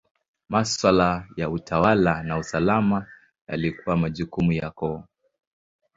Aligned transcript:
Maswala 0.49 1.27
ya 1.37 1.49
utawala 1.49 2.23
na 2.23 2.37
usalama 2.37 3.07
yalikuwa 3.47 3.97
majukumu 3.97 4.51
ya 4.51 4.71
koo. 4.71 5.03